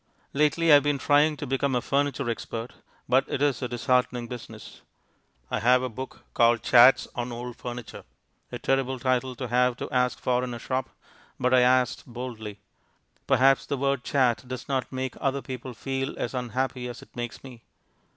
[0.33, 2.73] Lately I have been trying to become a furniture expert,
[3.07, 4.81] but it is a disheartening business.
[5.51, 8.03] I have a book called Chats on Old Furniture
[8.51, 10.89] a terrible title to have to ask for in a shop,
[11.39, 12.61] but I asked boldly.
[13.27, 17.43] Perhaps the word "chat" does not make other people feel as unhappy as it makes
[17.43, 17.61] me.